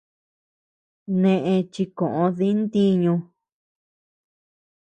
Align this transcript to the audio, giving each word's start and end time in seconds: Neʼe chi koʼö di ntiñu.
Neʼe 1.21 1.53
chi 1.73 1.83
koʼö 1.97 2.25
di 2.37 2.47
ntiñu. 2.59 3.13